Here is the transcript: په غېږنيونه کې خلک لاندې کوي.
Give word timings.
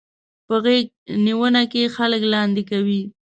په 0.47 0.55
غېږنيونه 0.63 1.61
کې 1.71 1.93
خلک 1.95 2.21
لاندې 2.33 2.63
کوي. 2.69 3.01